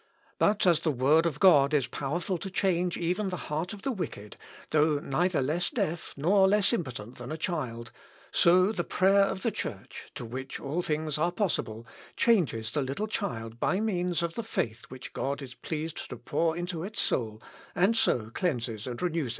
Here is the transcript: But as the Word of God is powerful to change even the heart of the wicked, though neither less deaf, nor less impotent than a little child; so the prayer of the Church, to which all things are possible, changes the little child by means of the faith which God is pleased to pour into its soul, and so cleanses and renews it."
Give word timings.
But 0.39 0.65
as 0.65 0.79
the 0.79 0.89
Word 0.89 1.27
of 1.27 1.39
God 1.39 1.75
is 1.75 1.85
powerful 1.85 2.39
to 2.39 2.49
change 2.49 2.97
even 2.97 3.29
the 3.29 3.37
heart 3.37 3.71
of 3.71 3.83
the 3.83 3.91
wicked, 3.91 4.35
though 4.71 4.97
neither 4.97 5.43
less 5.43 5.69
deaf, 5.69 6.15
nor 6.17 6.47
less 6.47 6.73
impotent 6.73 7.19
than 7.19 7.29
a 7.29 7.33
little 7.33 7.53
child; 7.55 7.91
so 8.31 8.71
the 8.71 8.83
prayer 8.83 9.21
of 9.21 9.43
the 9.43 9.51
Church, 9.51 10.09
to 10.15 10.25
which 10.25 10.59
all 10.59 10.81
things 10.81 11.19
are 11.19 11.31
possible, 11.31 11.85
changes 12.17 12.71
the 12.71 12.81
little 12.81 13.05
child 13.05 13.59
by 13.59 13.79
means 13.79 14.23
of 14.23 14.33
the 14.33 14.41
faith 14.43 14.85
which 14.89 15.13
God 15.13 15.39
is 15.39 15.53
pleased 15.53 16.09
to 16.09 16.17
pour 16.17 16.57
into 16.57 16.81
its 16.83 16.99
soul, 16.99 17.39
and 17.75 17.95
so 17.95 18.31
cleanses 18.33 18.87
and 18.87 18.99
renews 19.03 19.29
it." 19.29 19.29